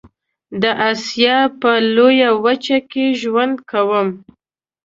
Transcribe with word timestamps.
د 0.61 0.63
آسيا 0.91 1.37
په 1.61 1.71
لويه 1.95 2.29
وچه 2.45 2.77
کې 2.91 3.05
ژوند 3.21 3.55
کوم. 3.71 4.07